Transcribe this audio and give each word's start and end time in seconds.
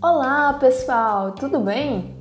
Olá 0.00 0.54
pessoal, 0.54 1.32
tudo 1.32 1.60
bem? 1.60 2.16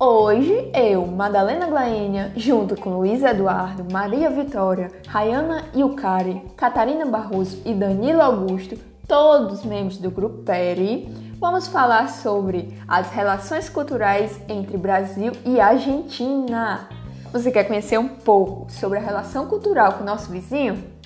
Hoje 0.00 0.70
eu, 0.74 1.06
Madalena 1.06 1.66
Glaênia, 1.66 2.32
junto 2.34 2.74
com 2.74 2.98
Luiz 2.98 3.22
Eduardo, 3.22 3.86
Maria 3.92 4.28
Vitória, 4.28 4.90
Rayana 5.06 5.66
Yukari, 5.76 6.42
Catarina 6.56 7.06
Barroso 7.06 7.62
e 7.64 7.72
Danilo 7.72 8.22
Augusto, 8.22 8.76
todos 9.06 9.64
membros 9.64 9.98
do 9.98 10.10
Grupo 10.10 10.42
PERI, 10.42 11.08
vamos 11.38 11.68
falar 11.68 12.08
sobre 12.08 12.76
as 12.88 13.10
relações 13.10 13.68
culturais 13.68 14.40
entre 14.48 14.76
Brasil 14.76 15.32
e 15.44 15.60
Argentina. 15.60 16.88
Você 17.32 17.52
quer 17.52 17.64
conhecer 17.64 17.98
um 17.98 18.08
pouco 18.08 18.72
sobre 18.72 18.98
a 18.98 19.02
relação 19.02 19.46
cultural 19.46 19.92
com 19.92 20.02
o 20.02 20.06
nosso 20.06 20.32
vizinho? 20.32 20.97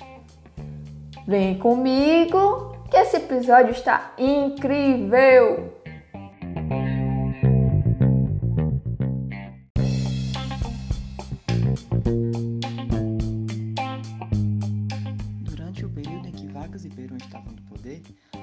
Vem 1.25 1.57
comigo 1.57 2.77
que 2.91 2.97
esse 2.97 3.15
episódio 3.15 3.71
está 3.71 4.13
incrível! 4.17 5.71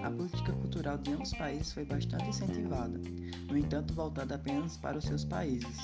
A 0.02 0.10
política 0.10 0.52
cultural 0.52 0.96
de 0.98 1.12
ambos 1.12 1.32
os 1.32 1.38
países 1.38 1.72
foi 1.72 1.84
bastante 1.84 2.28
incentivada, 2.30 2.98
no 3.48 3.56
entanto 3.56 3.92
voltada 3.94 4.34
apenas 4.34 4.76
para 4.76 4.96
os 4.96 5.04
seus 5.04 5.24
países. 5.24 5.78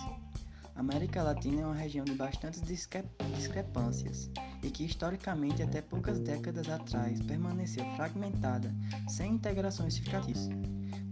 A 0.74 0.80
América 0.80 1.22
Latina 1.22 1.62
é 1.62 1.64
uma 1.66 1.74
região 1.74 2.04
de 2.04 2.14
bastantes 2.14 2.62
discrepâncias 2.62 4.30
e 4.66 4.70
que 4.70 4.84
historicamente 4.84 5.62
até 5.62 5.80
poucas 5.80 6.18
décadas 6.18 6.68
atrás 6.68 7.20
permaneceu 7.22 7.84
fragmentada, 7.94 8.74
sem 9.08 9.34
integrações 9.34 9.94
significativas. 9.94 10.48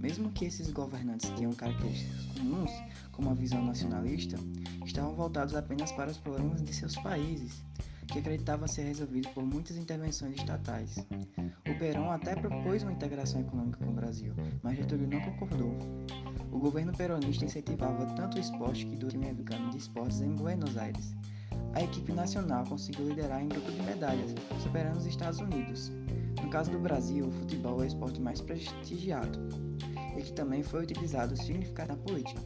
Mesmo 0.01 0.33
que 0.33 0.45
esses 0.45 0.71
governantes 0.71 1.31
tenham 1.31 1.53
características 1.53 2.27
comuns, 2.37 2.71
como 3.13 3.31
a 3.31 3.35
visão 3.35 3.65
nacionalista, 3.65 4.37
estavam 4.85 5.15
voltados 5.15 5.55
apenas 5.55 5.93
para 5.93 6.11
os 6.11 6.19
problemas 6.19 6.63
de 6.63 6.75
seus 6.75 6.97
países 6.97 7.63
que 8.09 8.19
acreditava 8.19 8.67
ser 8.67 8.83
resolvido 8.83 9.29
por 9.31 9.45
muitas 9.45 9.77
intervenções 9.77 10.37
estatais. 10.37 10.97
O 11.67 11.79
Perón 11.79 12.11
até 12.11 12.35
propôs 12.35 12.83
uma 12.83 12.93
integração 12.93 13.41
econômica 13.41 13.79
com 13.83 13.91
o 13.91 13.95
Brasil, 13.95 14.35
mas 14.63 14.77
Getúlio 14.77 15.09
não 15.09 15.21
concordou. 15.21 15.79
O 16.51 16.59
governo 16.59 16.93
peronista 16.93 17.45
incentivava 17.45 18.05
tanto 18.15 18.37
o 18.37 18.41
esporte 18.41 18.85
que 18.85 18.97
do 18.97 19.09
time 19.09 19.29
americano 19.29 19.71
de 19.71 19.79
esportes 19.79 20.21
em 20.21 20.35
Buenos 20.35 20.77
Aires. 20.77 21.15
A 21.75 21.83
equipe 21.83 22.13
nacional 22.13 22.65
conseguiu 22.65 23.09
liderar 23.09 23.43
em 23.43 23.49
grupo 23.49 23.73
de 23.73 23.83
medalhas, 23.83 24.33
superando 24.63 24.97
os 24.97 25.07
Estados 25.07 25.41
Unidos. 25.41 25.91
No 26.41 26.49
caso 26.49 26.71
do 26.71 26.79
Brasil, 26.79 27.27
o 27.27 27.33
futebol 27.33 27.81
é 27.81 27.85
o 27.85 27.87
esporte 27.87 28.21
mais 28.21 28.41
prestigiado 28.41 29.41
e 30.17 30.23
que 30.23 30.33
também 30.33 30.63
foi 30.63 30.85
utilizado 30.85 31.37
significado 31.37 31.89
na 31.89 31.97
política. 31.97 32.41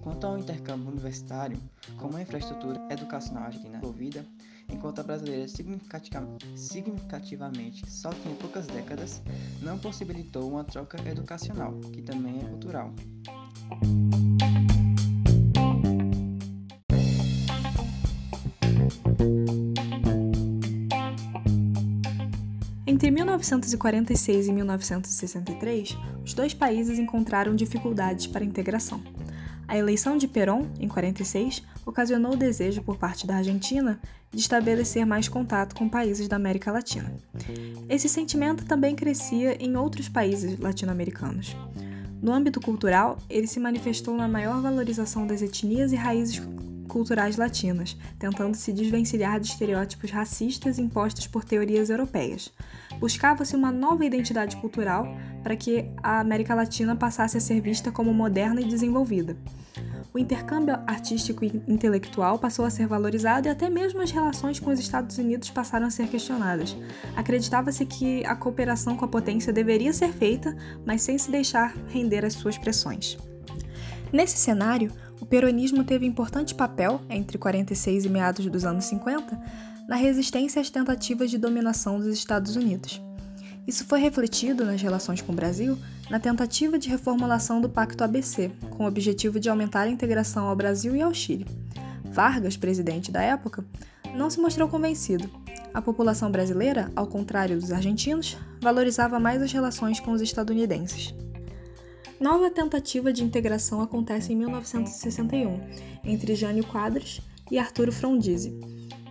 Quanto 0.00 0.24
ao 0.24 0.38
intercâmbio 0.38 0.92
universitário, 0.92 1.58
como 1.98 2.16
a 2.16 2.22
infraestrutura 2.22 2.80
educacional 2.90 3.46
argentina 3.46 3.78
envolvida, 3.78 4.24
enquanto 4.68 5.00
a 5.00 5.02
brasileira 5.02 5.48
significativamente 5.48 7.90
só 7.90 8.10
tinha 8.10 8.36
poucas 8.36 8.68
décadas, 8.68 9.20
não 9.60 9.76
possibilitou 9.78 10.48
uma 10.48 10.62
troca 10.62 10.96
educacional, 11.08 11.72
que 11.92 12.02
também 12.02 12.38
é 12.38 12.44
cultural. 12.44 12.94
Entre 22.88 23.10
1946 23.10 24.46
e 24.46 24.52
1963, 24.52 25.98
os 26.24 26.34
dois 26.34 26.54
países 26.54 27.00
encontraram 27.00 27.56
dificuldades 27.56 28.28
para 28.28 28.44
a 28.44 28.46
integração. 28.46 29.02
A 29.66 29.76
eleição 29.76 30.16
de 30.16 30.28
Perón, 30.28 30.66
em 30.78 30.86
46, 30.86 31.64
ocasionou 31.84 32.34
o 32.34 32.36
desejo 32.36 32.82
por 32.82 32.96
parte 32.96 33.26
da 33.26 33.36
Argentina 33.36 33.98
de 34.30 34.38
estabelecer 34.38 35.04
mais 35.04 35.28
contato 35.28 35.74
com 35.74 35.88
países 35.88 36.28
da 36.28 36.36
América 36.36 36.70
Latina. 36.70 37.12
Esse 37.88 38.08
sentimento 38.08 38.64
também 38.64 38.94
crescia 38.94 39.60
em 39.60 39.74
outros 39.76 40.08
países 40.08 40.56
latino-americanos. 40.56 41.56
No 42.22 42.32
âmbito 42.32 42.60
cultural, 42.60 43.18
ele 43.28 43.48
se 43.48 43.58
manifestou 43.58 44.16
na 44.16 44.28
maior 44.28 44.62
valorização 44.62 45.26
das 45.26 45.42
etnias 45.42 45.90
e 45.90 45.96
raízes 45.96 46.40
culturais 46.96 47.36
latinas, 47.36 47.94
tentando 48.18 48.54
se 48.56 48.72
desvencilhar 48.72 49.38
de 49.38 49.48
estereótipos 49.48 50.10
racistas 50.10 50.78
impostos 50.78 51.26
por 51.26 51.44
teorias 51.44 51.90
europeias. 51.90 52.50
Buscava-se 52.98 53.54
uma 53.54 53.70
nova 53.70 54.02
identidade 54.02 54.56
cultural 54.56 55.06
para 55.42 55.54
que 55.54 55.90
a 56.02 56.20
América 56.20 56.54
Latina 56.54 56.96
passasse 56.96 57.36
a 57.36 57.40
ser 57.40 57.60
vista 57.60 57.92
como 57.92 58.14
moderna 58.14 58.62
e 58.62 58.64
desenvolvida. 58.64 59.36
O 60.14 60.18
intercâmbio 60.18 60.74
artístico 60.86 61.44
e 61.44 61.62
intelectual 61.68 62.38
passou 62.38 62.64
a 62.64 62.70
ser 62.70 62.86
valorizado 62.86 63.46
e 63.46 63.50
até 63.50 63.68
mesmo 63.68 64.00
as 64.00 64.10
relações 64.10 64.58
com 64.58 64.70
os 64.70 64.80
Estados 64.80 65.18
Unidos 65.18 65.50
passaram 65.50 65.88
a 65.88 65.90
ser 65.90 66.08
questionadas. 66.08 66.74
Acreditava-se 67.14 67.84
que 67.84 68.24
a 68.24 68.34
cooperação 68.34 68.96
com 68.96 69.04
a 69.04 69.08
potência 69.08 69.52
deveria 69.52 69.92
ser 69.92 70.14
feita, 70.14 70.56
mas 70.86 71.02
sem 71.02 71.18
se 71.18 71.30
deixar 71.30 71.74
render 71.88 72.24
às 72.24 72.32
suas 72.32 72.56
pressões. 72.56 73.18
Nesse 74.16 74.38
cenário, 74.38 74.90
o 75.20 75.26
peronismo 75.26 75.84
teve 75.84 76.06
importante 76.06 76.54
papel, 76.54 77.02
entre 77.10 77.36
46 77.36 78.06
e 78.06 78.08
meados 78.08 78.46
dos 78.46 78.64
anos 78.64 78.86
50, 78.86 79.38
na 79.86 79.94
resistência 79.94 80.58
às 80.58 80.70
tentativas 80.70 81.30
de 81.30 81.36
dominação 81.36 81.98
dos 81.98 82.06
Estados 82.06 82.56
Unidos. 82.56 82.98
Isso 83.66 83.84
foi 83.84 84.00
refletido 84.00 84.64
nas 84.64 84.80
relações 84.80 85.20
com 85.20 85.32
o 85.32 85.36
Brasil 85.36 85.76
na 86.08 86.18
tentativa 86.18 86.78
de 86.78 86.88
reformulação 86.88 87.60
do 87.60 87.68
Pacto 87.68 88.02
ABC, 88.02 88.50
com 88.70 88.84
o 88.84 88.88
objetivo 88.88 89.38
de 89.38 89.50
aumentar 89.50 89.82
a 89.82 89.90
integração 89.90 90.48
ao 90.48 90.56
Brasil 90.56 90.96
e 90.96 91.02
ao 91.02 91.12
Chile. 91.12 91.44
Vargas, 92.02 92.56
presidente 92.56 93.12
da 93.12 93.20
época, 93.20 93.66
não 94.14 94.30
se 94.30 94.40
mostrou 94.40 94.66
convencido. 94.66 95.28
A 95.74 95.82
população 95.82 96.30
brasileira, 96.30 96.90
ao 96.96 97.06
contrário 97.06 97.60
dos 97.60 97.70
argentinos, 97.70 98.34
valorizava 98.62 99.20
mais 99.20 99.42
as 99.42 99.52
relações 99.52 100.00
com 100.00 100.12
os 100.12 100.22
estadunidenses. 100.22 101.14
Nova 102.18 102.50
tentativa 102.50 103.12
de 103.12 103.22
integração 103.22 103.82
acontece 103.82 104.32
em 104.32 104.36
1961, 104.36 105.60
entre 106.02 106.34
Jânio 106.34 106.64
Quadros 106.64 107.20
e 107.50 107.58
Arturo 107.58 107.92
Frondizi. 107.92 108.58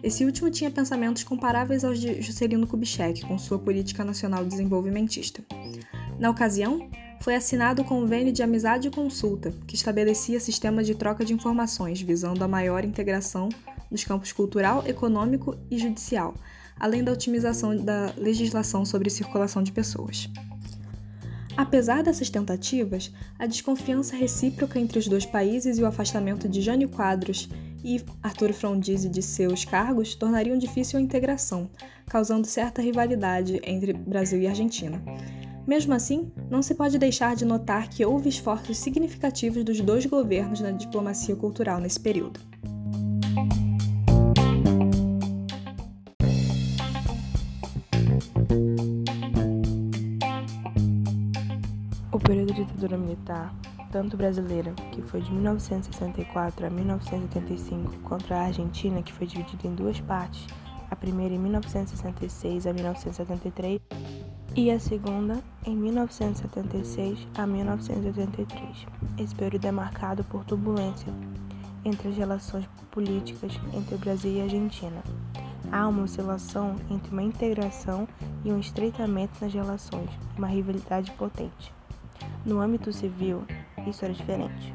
Esse 0.02 0.26
último 0.26 0.50
tinha 0.50 0.72
pensamentos 0.72 1.24
comparáveis 1.24 1.84
aos 1.84 2.00
de 2.00 2.22
Juscelino 2.22 2.66
Kubitschek, 2.66 3.26
com 3.26 3.38
sua 3.38 3.60
política 3.60 4.04
nacional 4.04 4.44
desenvolvimentista. 4.44 5.44
Na 6.20 6.32
ocasião, 6.32 6.90
foi 7.22 7.36
assinado 7.36 7.84
o 7.84 7.86
Convênio 7.86 8.34
de 8.34 8.42
Amizade 8.42 8.88
e 8.88 8.92
Consulta, 8.92 9.54
que 9.68 9.76
estabelecia 9.76 10.40
sistemas 10.40 10.88
de 10.88 10.96
troca 10.96 11.24
de 11.24 11.34
informações 11.34 12.02
visando 12.02 12.44
a 12.44 12.48
maior 12.48 12.84
integração 12.84 13.50
nos 13.90 14.04
campos 14.04 14.32
cultural, 14.32 14.84
econômico 14.88 15.56
e 15.70 15.78
judicial, 15.78 16.34
além 16.80 17.04
da 17.04 17.12
otimização 17.12 17.76
da 17.76 18.14
legislação 18.18 18.84
sobre 18.84 19.10
circulação 19.10 19.62
de 19.62 19.72
pessoas. 19.72 20.30
Apesar 21.58 22.04
dessas 22.04 22.30
tentativas, 22.30 23.12
a 23.40 23.46
desconfiança 23.46 24.16
recíproca 24.16 24.78
entre 24.78 25.00
os 25.00 25.08
dois 25.08 25.26
países 25.26 25.78
e 25.78 25.82
o 25.82 25.86
afastamento 25.86 26.50
de 26.50 26.62
Jânio 26.62 26.90
Quadros 26.90 27.48
e 27.84 28.04
Arturo 28.22 28.54
Frondizi 28.54 29.08
de 29.08 29.22
seus 29.22 29.64
cargos 29.64 30.16
tornariam 30.16 30.58
difícil 30.58 31.00
a 31.00 31.02
integração, 31.02 31.70
causando 32.08 32.46
certa 32.46 32.82
rivalidade 32.82 33.62
entre 33.64 33.94
Brasil 33.94 34.42
e 34.42 34.48
Argentina. 34.48 35.02
Mesmo 35.66 35.94
assim, 35.94 36.32
não 36.50 36.62
se 36.62 36.76
pode 36.76 36.98
deixar 36.98 37.36
de 37.36 37.46
notar 37.46 37.90
que 37.90 38.06
houve 38.06 38.28
esforços 38.28 38.78
significativos 38.78 39.64
dos 39.64 39.80
dois 39.80 40.06
governos 40.06 40.60
na 40.60 40.72
diplomacia 40.72 41.36
cultural 41.36 41.80
nesse 41.80 42.00
período. 42.00 42.40
Ditadura 52.86 52.98
militar, 52.98 53.54
tanto 53.92 54.16
brasileira, 54.16 54.74
que 54.92 55.02
foi 55.02 55.22
de 55.22 55.32
1964 55.32 56.66
a 56.66 56.70
1985, 56.70 57.94
quanto 58.04 58.34
a 58.34 58.42
Argentina, 58.42 59.02
que 59.02 59.12
foi 59.12 59.26
dividida 59.26 59.68
em 59.68 59.74
duas 59.74 60.00
partes, 60.00 60.46
a 60.90 60.96
primeira 60.96 61.34
em 61.34 61.40
1966 61.40 62.68
a 62.68 62.74
1973 62.74 63.82
e 64.56 64.72
a 64.72 64.80
segunda 64.80 65.42
em 65.66 65.76
1976 65.76 67.28
a 67.36 67.48
1983. 67.48 68.86
Esse 69.18 69.36
período 69.36 69.66
é 69.66 69.72
marcado 69.72 70.24
por 70.26 70.46
turbulência 70.46 71.12
entre 71.84 72.10
as 72.10 72.18
relações 72.18 72.68
políticas 72.92 73.54
entre 73.74 73.96
o 73.96 73.98
Brasil 73.98 74.32
e 74.32 74.42
a 74.42 74.44
Argentina. 74.44 75.04
Há 75.72 75.88
uma 75.88 76.04
oscilação 76.04 76.76
entre 76.90 77.12
uma 77.12 77.24
integração 77.24 78.08
e 78.44 78.52
um 78.52 78.60
estreitamento 78.60 79.34
nas 79.42 79.54
relações, 79.54 80.10
uma 80.38 80.48
rivalidade 80.48 81.12
potente. 81.12 81.74
No 82.46 82.62
âmbito 82.62 82.94
civil, 82.94 83.44
isso 83.88 84.06
era 84.06 84.14
diferente, 84.14 84.74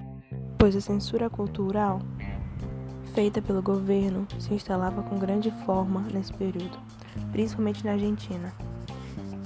pois 0.58 0.74
a 0.74 0.80
censura 0.80 1.30
cultural 1.30 2.00
feita 3.14 3.40
pelo 3.40 3.62
governo 3.62 4.26
se 4.38 4.52
instalava 4.54 5.02
com 5.02 5.18
grande 5.18 5.50
forma 5.64 6.00
nesse 6.12 6.32
período. 6.32 6.78
principalmente 7.32 7.84
na 7.84 7.92
Argentina, 7.92 8.52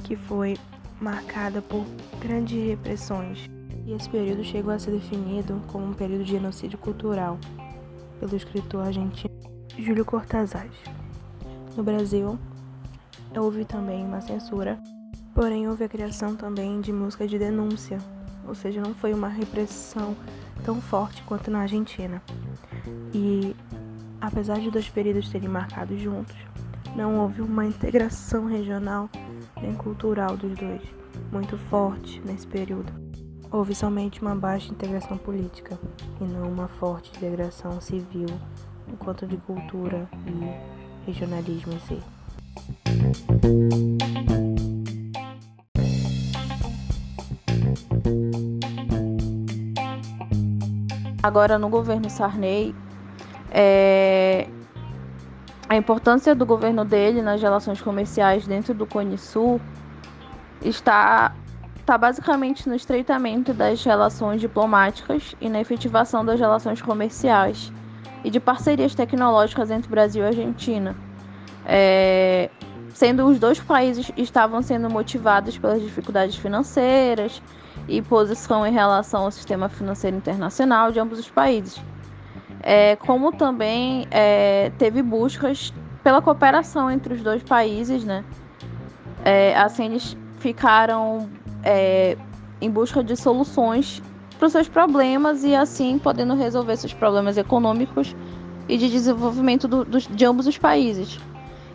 que 0.05 0.17
foi 0.17 0.57
marcada 1.01 1.61
por 1.61 1.85
grandes 2.21 2.67
repressões. 2.67 3.51
E 3.87 3.93
esse 3.93 4.09
período 4.09 4.43
chegou 4.43 4.73
a 4.73 4.79
ser 4.79 4.93
definido 4.93 5.61
como 5.71 5.87
um 5.87 5.93
período 5.93 6.25
de 6.25 6.33
genocídio 6.33 6.79
cultural 6.79 7.39
pelo 8.19 8.35
escritor 8.35 8.87
argentino 8.87 9.35
Júlio 9.79 10.05
Cortázar. 10.05 10.67
No 11.77 11.83
Brasil, 11.83 12.39
houve 13.37 13.65
também 13.65 14.05
uma 14.05 14.21
censura, 14.21 14.79
porém 15.35 15.69
houve 15.69 15.85
a 15.85 15.89
criação 15.89 16.37
também 16.37 16.81
de 16.81 16.93
música 16.93 17.27
de 17.27 17.39
denúncia, 17.39 17.99
ou 18.47 18.55
seja, 18.55 18.81
não 18.81 18.95
foi 18.95 19.13
uma 19.13 19.29
repressão 19.29 20.17
tão 20.65 20.81
forte 20.81 21.23
quanto 21.23 21.51
na 21.51 21.61
Argentina. 21.61 22.23
E 23.13 23.55
apesar 24.21 24.59
de 24.61 24.71
dois 24.71 24.89
períodos 24.89 25.29
serem 25.29 25.49
marcados 25.49 26.01
juntos, 26.01 26.37
não 26.97 27.19
houve 27.19 27.43
uma 27.43 27.65
integração 27.65 28.47
regional 28.47 29.09
nem 29.61 29.75
cultural 29.75 30.37
dos 30.37 30.57
dois 30.57 30.83
muito 31.31 31.57
forte 31.57 32.21
nesse 32.25 32.47
período. 32.47 32.93
Houve 33.51 33.75
somente 33.75 34.21
uma 34.21 34.35
baixa 34.35 34.73
integração 34.73 35.17
política 35.17 35.79
e 36.21 36.25
não 36.25 36.51
uma 36.51 36.69
forte 36.69 37.11
integração 37.17 37.81
civil 37.81 38.29
enquanto 38.89 39.27
de 39.27 39.37
cultura 39.37 40.09
e 40.27 41.07
regionalismo 41.07 41.73
em 41.73 41.81
si. 41.81 42.03
Agora 51.25 51.59
no 51.59 51.71
governo 51.71 52.11
Sarney, 52.11 52.75
é, 53.51 54.47
a 55.67 55.75
importância 55.75 56.35
do 56.35 56.45
governo 56.45 56.85
dele 56.85 57.23
nas 57.23 57.41
relações 57.41 57.81
comerciais 57.81 58.47
dentro 58.47 58.75
do 58.75 58.85
Cone 58.85 59.17
Sul 59.17 59.59
está, 60.63 61.35
está 61.77 61.97
basicamente 61.97 62.69
no 62.69 62.75
estreitamento 62.75 63.55
das 63.55 63.83
relações 63.83 64.39
diplomáticas 64.39 65.35
e 65.41 65.49
na 65.49 65.63
efetivação 65.63 66.27
das 66.27 66.39
relações 66.39 66.83
comerciais 66.83 67.73
e 68.23 68.29
de 68.29 68.39
parcerias 68.39 68.95
tecnológicas 68.95 69.71
entre 69.71 69.89
Brasil 69.89 70.25
e 70.25 70.27
Argentina. 70.27 70.95
É, 71.65 72.51
sendo 72.91 73.25
os 73.25 73.39
dois 73.39 73.59
países 73.59 74.13
estavam 74.15 74.61
sendo 74.61 74.91
motivados 74.91 75.57
pelas 75.57 75.81
dificuldades 75.81 76.37
financeiras 76.37 77.41
e 77.89 78.01
posição 78.03 78.67
em 78.67 78.73
relação 78.73 79.25
ao 79.25 79.31
sistema 79.31 79.69
financeiro 79.69 80.17
internacional 80.17 80.91
de 80.91 81.01
ambos 81.01 81.19
os 81.19 81.31
países. 81.31 81.81
É, 82.63 82.97
como 82.97 83.33
também 83.33 84.07
é, 84.11 84.73
teve 84.79 85.03
buscas 85.03 85.73
pela 86.03 86.23
cooperação 86.23 86.91
entre 86.91 87.15
os 87.15 87.23
dois 87.23 87.43
países, 87.43 88.05
né? 88.05 88.25
É, 89.25 89.57
assim 89.57 89.87
eles 89.87 90.17
ficaram 90.39 91.29
é, 91.63 92.17
em 92.61 92.71
busca 92.71 93.03
de 93.03 93.17
soluções 93.17 94.03
para 94.39 94.47
os 94.47 94.53
seus 94.53 94.69
problemas 94.69 95.45
e 95.45 95.55
assim 95.55 95.99
podendo 95.99 96.35
resolver 96.35 96.77
seus 96.77 96.93
problemas 96.93 97.37
econômicos 97.37 98.15
e 98.69 98.77
de 98.77 98.91
desenvolvimento 98.91 99.69
do, 99.69 99.85
do, 99.85 99.99
de 99.99 100.25
ambos 100.25 100.47
os 100.47 100.59
países. 100.59 101.19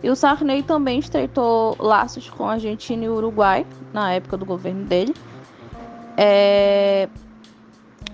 E 0.02 0.08
o 0.08 0.16
Sarney 0.16 0.62
também 0.62 0.98
estreitou 0.98 1.76
laços 1.78 2.30
com 2.30 2.48
a 2.48 2.52
Argentina 2.52 3.04
e 3.04 3.08
o 3.08 3.16
Uruguai 3.16 3.66
na 3.92 4.12
época 4.12 4.36
do 4.36 4.46
governo 4.46 4.84
dele, 4.84 5.14
é, 6.22 7.08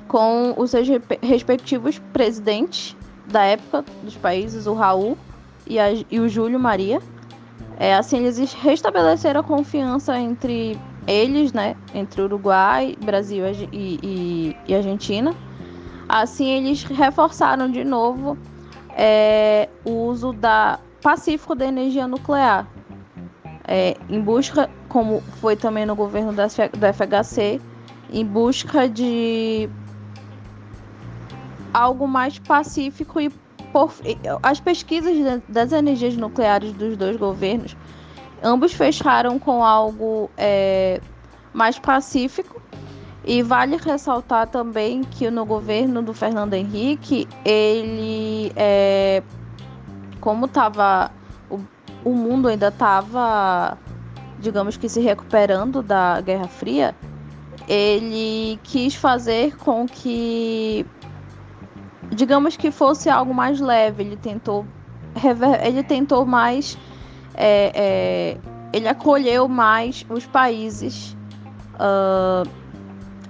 com 0.06 0.54
os 0.56 0.70
seus 0.70 0.86
respectivos 1.20 1.98
presidentes 2.12 2.96
da 3.26 3.42
época 3.42 3.84
dos 4.04 4.16
países, 4.16 4.68
o 4.68 4.74
Raul 4.74 5.18
e, 5.66 5.80
a, 5.80 5.86
e 6.08 6.20
o 6.20 6.28
Júlio 6.28 6.60
Maria. 6.60 7.00
É, 7.76 7.96
assim, 7.96 8.18
eles 8.18 8.52
restabeleceram 8.52 9.40
a 9.40 9.42
confiança 9.42 10.16
entre 10.16 10.78
eles, 11.04 11.52
né, 11.52 11.76
entre 11.92 12.22
Uruguai, 12.22 12.96
Brasil 13.04 13.44
e, 13.72 13.98
e, 14.00 14.56
e 14.68 14.74
Argentina. 14.74 15.34
Assim, 16.08 16.46
eles 16.46 16.84
reforçaram 16.84 17.68
de 17.68 17.82
novo 17.82 18.38
é, 18.90 19.68
o 19.84 19.90
uso 19.90 20.32
da 20.32 20.78
pacífico 21.02 21.56
da 21.56 21.66
energia 21.66 22.06
nuclear, 22.06 22.68
é, 23.66 23.96
em 24.08 24.20
busca, 24.20 24.70
como 24.88 25.20
foi 25.40 25.56
também 25.56 25.84
no 25.84 25.96
governo 25.96 26.32
da, 26.32 26.46
da 26.46 26.92
FHC, 26.92 27.60
em 28.12 28.24
busca 28.24 28.88
de 28.88 29.68
algo 31.72 32.06
mais 32.08 32.38
pacífico 32.38 33.20
e 33.20 33.30
por, 33.72 33.92
as 34.42 34.58
pesquisas 34.60 35.42
das 35.48 35.72
energias 35.72 36.16
nucleares 36.16 36.72
dos 36.72 36.96
dois 36.96 37.16
governos, 37.16 37.76
ambos 38.42 38.72
fecharam 38.72 39.38
com 39.38 39.62
algo 39.62 40.30
é, 40.36 41.00
mais 41.52 41.78
pacífico. 41.78 42.62
E 43.28 43.42
vale 43.42 43.76
ressaltar 43.76 44.46
também 44.46 45.02
que 45.02 45.28
no 45.30 45.44
governo 45.44 46.00
do 46.00 46.14
Fernando 46.14 46.54
Henrique, 46.54 47.28
ele 47.44 48.52
é, 48.54 49.20
como 50.20 50.46
estava 50.46 51.10
o, 51.50 51.58
o 52.04 52.14
mundo 52.14 52.46
ainda 52.46 52.68
estava, 52.68 53.76
digamos 54.38 54.76
que 54.76 54.88
se 54.88 55.00
recuperando 55.00 55.82
da 55.82 56.20
Guerra 56.20 56.46
Fria, 56.46 56.94
ele 57.68 58.58
quis 58.62 58.94
fazer 58.94 59.56
com 59.56 59.86
que, 59.86 60.86
digamos 62.10 62.56
que 62.56 62.70
fosse 62.70 63.08
algo 63.08 63.34
mais 63.34 63.60
leve. 63.60 64.02
Ele 64.02 64.16
tentou, 64.16 64.64
ele 65.64 65.82
tentou 65.82 66.24
mais, 66.24 66.78
é, 67.34 67.72
é, 67.74 68.38
ele 68.72 68.88
acolheu 68.88 69.48
mais 69.48 70.04
os 70.08 70.26
países. 70.26 71.16
Uh, 71.74 72.48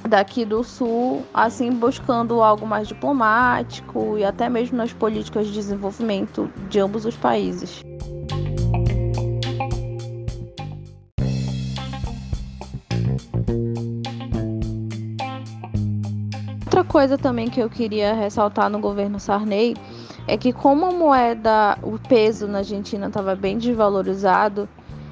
daqui 0.07 0.45
do 0.45 0.63
sul, 0.63 1.25
assim 1.35 1.71
buscando 1.71 2.41
algo 2.41 2.67
mais 2.67 2.89
diplomático 2.89 4.17
e 4.17 4.25
até 4.25 4.49
mesmo 4.49 4.77
nas 4.77 4.93
políticas 4.93 5.47
de 5.49 5.53
desenvolvimento 5.53 6.51
de 6.69 6.79
ambos 6.79 7.05
os 7.05 7.17
países. 7.17 7.83
Coisa 16.97 17.19
também 17.19 17.51
que 17.51 17.61
eu 17.61 17.69
queria 17.69 18.15
ressaltar 18.15 18.71
no 18.71 18.79
governo 18.79 19.21
Sarney 19.21 19.77
é 20.27 20.35
que 20.35 20.51
como 20.51 20.87
a 20.87 20.91
moeda, 20.91 21.77
o 21.83 21.99
peso 21.99 22.49
na 22.49 22.61
Argentina 22.61 23.09
estava 23.09 23.37
bem 23.37 23.59
desvalorizado, 23.59 24.67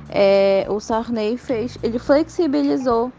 é, 0.09 0.67
o 0.71 0.81
Sarney 0.81 1.37
fez, 1.37 1.77
ele 1.83 1.99
flexibilizou 1.99 3.13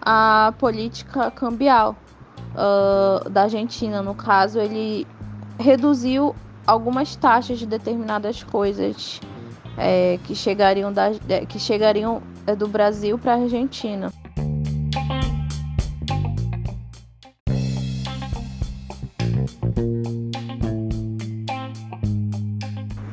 a 0.00 0.54
política 0.60 1.28
cambial 1.32 1.96
uh, 2.54 3.28
da 3.28 3.42
Argentina. 3.42 4.00
No 4.00 4.14
caso, 4.14 4.60
ele 4.60 5.08
reduziu 5.58 6.36
algumas 6.64 7.16
taxas 7.16 7.58
de 7.58 7.66
determinadas 7.66 8.44
coisas 8.44 9.20
é, 9.76 10.20
que 10.22 10.36
chegariam, 10.36 10.92
da, 10.92 11.10
é, 11.28 11.44
que 11.44 11.58
chegariam 11.58 12.22
é, 12.46 12.54
do 12.54 12.68
Brasil 12.68 13.18
para 13.18 13.32
a 13.32 13.38
Argentina. 13.38 14.12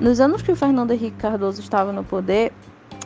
Nos 0.01 0.19
anos 0.19 0.41
que 0.41 0.51
o 0.51 0.55
Fernando 0.55 0.89
Henrique 0.89 1.15
Cardoso 1.17 1.61
estava 1.61 1.93
no 1.93 2.03
poder, 2.03 2.51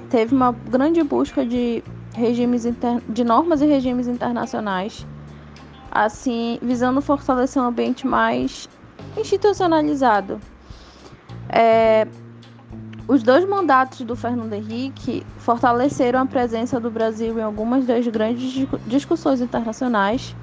teve 0.10 0.34
uma 0.34 0.54
grande 0.54 1.04
busca 1.04 1.46
de 1.46 1.84
regimes 2.14 2.66
inter... 2.66 3.02
de 3.10 3.22
normas 3.22 3.62
e 3.62 3.66
regimes 3.66 4.08
internacionais, 4.08 5.06
assim 5.92 6.58
visando 6.62 7.02
fortalecer 7.02 7.62
um 7.62 7.66
ambiente 7.66 8.08
mais 8.08 8.70
institucionalizado. 9.18 10.40
É... 11.50 12.08
Os 13.10 13.22
dois 13.22 13.46
mandatos 13.46 14.00
do 14.00 14.16
Fernando 14.16 14.54
Henrique 14.54 15.22
fortaleceram 15.38 16.22
a 16.22 16.26
presença 16.26 16.80
do 16.80 16.90
Brasil 16.90 17.38
em 17.38 17.44
algumas 17.44 17.86
das 17.86 18.08
grandes 18.08 18.66
discussões 18.88 19.42
internacionais, 19.42 20.34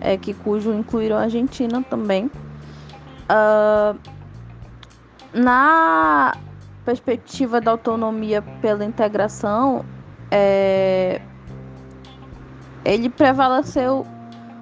é, 0.00 0.16
que 0.16 0.32
cujo 0.32 0.72
incluíram 0.72 1.18
a 1.18 1.24
Argentina 1.24 1.84
também. 1.90 2.30
Uh, 3.28 3.96
na 5.32 6.34
perspectiva 6.84 7.60
da 7.60 7.70
autonomia 7.70 8.42
pela 8.60 8.84
integração, 8.84 9.84
é, 10.30 11.20
ele 12.84 13.08
prevaleceu 13.08 14.06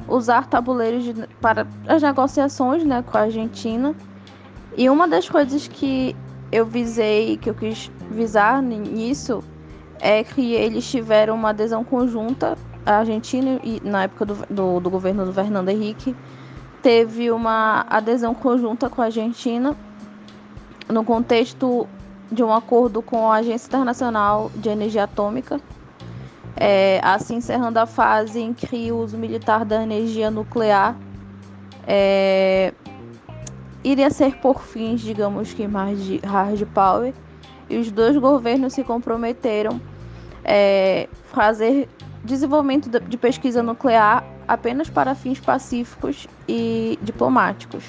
usar 0.07 0.47
tabuleiros 0.47 1.05
de, 1.05 1.15
para 1.41 1.67
as 1.87 2.03
negociações 2.03 2.85
né, 2.85 3.03
com 3.03 3.17
a 3.17 3.23
Argentina. 3.23 3.95
E 4.77 4.89
uma 4.89 5.07
das 5.09 5.29
coisas 5.29 5.69
que 5.69 6.15
eu 6.51 6.65
visei, 6.65 7.37
que 7.37 7.51
eu 7.51 7.55
quis 7.55 7.91
visar 8.11 8.63
nisso, 8.63 9.43
é 10.01 10.23
que 10.23 10.55
eles 10.55 10.89
tiveram 10.91 11.35
uma 11.35 11.51
adesão 11.51 11.85
conjunta, 11.85 12.57
a 12.87 12.99
Argentina, 12.99 13.61
e 13.63 13.81
na 13.85 14.05
época 14.05 14.25
do, 14.25 14.35
do, 14.49 14.81
do 14.81 14.91
governo 14.91 15.25
do 15.25 15.33
Fernando 15.33 15.69
Henrique, 15.69 16.17
teve 16.83 17.31
uma 17.31 17.85
adesão 17.91 18.35
conjunta 18.35 18.89
com 18.89 19.03
a 19.03 19.07
Argentina 19.07 19.77
no 20.89 21.05
contexto 21.05 21.87
de 22.31 22.43
um 22.43 22.53
acordo 22.53 23.03
com 23.03 23.31
a 23.31 23.37
Agência 23.37 23.67
Internacional 23.67 24.51
de 24.55 24.69
Energia 24.69 25.05
Atômica, 25.05 25.61
é, 26.57 27.01
assim 27.03 27.37
encerrando 27.37 27.79
a 27.79 27.87
fase 27.87 28.41
em 28.41 28.53
que 28.53 28.91
o 28.91 28.99
uso 28.99 29.17
militar 29.17 29.65
da 29.65 29.83
energia 29.83 30.31
nuclear 30.31 30.97
é, 31.87 32.73
iria 33.83 34.11
ser 34.11 34.37
por 34.37 34.63
fins, 34.63 35.01
digamos 35.01 35.55
que 35.55 35.67
mais 35.67 36.03
de 36.05 36.19
hard 36.19 36.65
power, 36.75 37.15
e 37.71 37.79
os 37.79 37.91
dois 37.91 38.17
governos 38.17 38.73
se 38.73 38.83
comprometeram 38.83 39.81
é, 40.45 41.09
fazer 41.33 41.89
desenvolvimento 42.25 42.89
de 42.89 43.17
pesquisa 43.17 43.63
nuclear 43.63 44.25
apenas 44.47 44.89
para 44.91 45.15
fins 45.15 45.39
pacíficos 45.39 46.27
e 46.49 46.99
diplomáticos. 47.03 47.85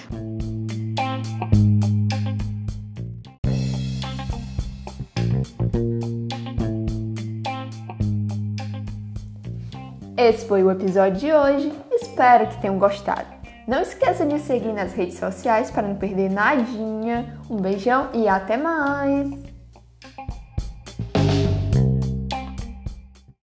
Esse 10.21 10.45
foi 10.45 10.61
o 10.61 10.69
episódio 10.69 11.17
de 11.17 11.31
hoje. 11.31 11.71
Espero 11.93 12.45
que 12.47 12.59
tenham 12.59 12.77
gostado. 12.77 13.25
Não 13.65 13.81
esqueça 13.81 14.25
de 14.25 14.37
seguir 14.39 14.73
nas 14.73 14.91
redes 14.91 15.17
sociais 15.17 15.71
para 15.71 15.87
não 15.87 15.95
perder 15.95 16.29
nadinha. 16.29 17.39
Um 17.49 17.55
beijão 17.55 18.09
e 18.13 18.27
até 18.27 18.57
mais! 18.57 19.48